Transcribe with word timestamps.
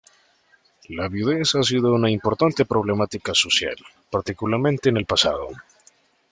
La 0.99 1.07
viudez 1.07 1.53
ha 1.53 1.61
sido 1.61 1.93
una 1.93 2.09
importante 2.09 2.65
problemática 2.65 3.35
social, 3.35 3.75
particularmente 4.09 4.89
en 4.89 4.97
el 4.97 5.05
pasado. 5.05 5.49